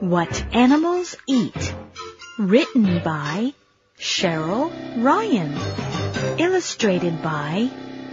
What 0.00 0.46
Animals 0.54 1.14
Eat. 1.26 1.74
Written 2.38 3.02
by 3.04 3.52
Cheryl 3.98 4.72
Ryan. 4.96 5.52
Illustrated 6.40 7.22
by 7.22 7.68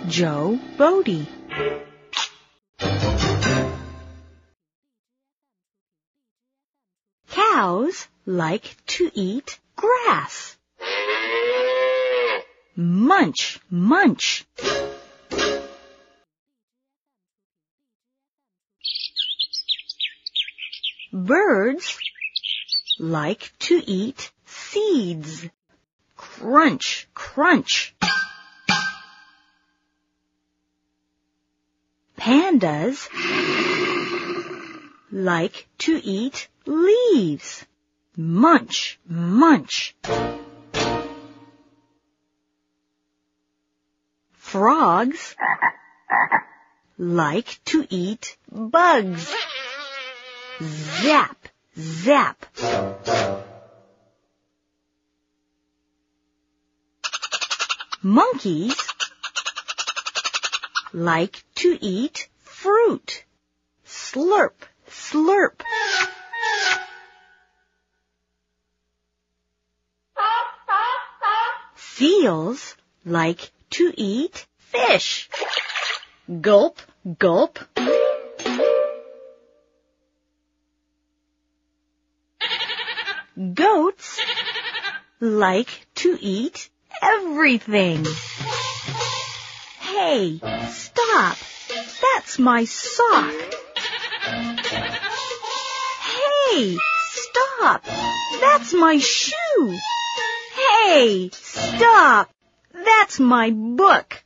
Joe 0.10 0.60
Boddy. 0.78 1.26
Cows 7.30 8.08
like 8.26 8.76
to 8.88 9.10
eat 9.14 9.58
grass. 9.78 10.58
Munch, 12.76 13.62
munch. 13.70 14.46
Birds 21.26 21.98
like 23.00 23.52
to 23.60 23.82
eat 23.88 24.32
seeds. 24.46 25.48
Crunch, 26.16 27.08
crunch. 27.16 27.96
Pandas 32.20 33.08
like 35.12 35.68
to 35.80 36.00
eat 36.04 36.50
leaves. 36.68 37.66
Munch, 38.16 39.00
munch. 39.08 39.96
Frogs 44.34 45.36
like 47.00 47.60
to 47.66 47.88
eat 47.90 48.38
bugs. 48.52 49.34
Zap, 50.62 51.38
zap. 51.78 52.46
Monkeys 58.02 58.76
like 60.94 61.44
to 61.56 61.78
eat 61.80 62.28
fruit. 62.42 63.24
Slurp, 63.86 64.56
slurp. 64.90 65.62
Seals 71.76 72.76
like 73.06 73.52
to 73.72 73.94
eat 73.96 74.48
fish. 74.58 75.30
Gulp, 76.42 76.82
gulp. 77.20 77.60
Goats 83.38 84.20
like 85.20 85.70
to 85.96 86.18
eat 86.20 86.70
everything. 87.04 88.04
Hey, 89.80 90.40
stop. 90.70 91.38
That's 92.02 92.40
my 92.40 92.66
sock. 92.66 93.36
Hey, 96.50 96.78
stop. 97.12 97.86
That's 98.42 98.74
my 98.74 98.98
shoe. 98.98 99.78
Hey, 100.56 101.30
stop. 101.32 102.32
That's 102.74 103.20
my 103.20 103.52
book. 103.52 104.24